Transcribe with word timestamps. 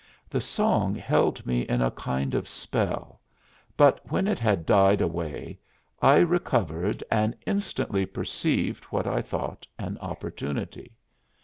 The 0.31 0.41
song 0.41 0.95
held 0.95 1.45
me 1.45 1.61
in 1.61 1.79
a 1.79 1.91
kind 1.91 2.33
of 2.33 2.47
spell, 2.47 3.21
but 3.77 3.99
when 4.09 4.27
it 4.27 4.39
had 4.39 4.65
died 4.65 4.99
away 4.99 5.59
I 6.01 6.15
recovered 6.15 7.03
and 7.11 7.35
instantly 7.45 8.07
perceived 8.07 8.85
what 8.85 9.05
I 9.05 9.21
thought 9.21 9.67
an 9.77 9.99
opportunity. 9.99 10.95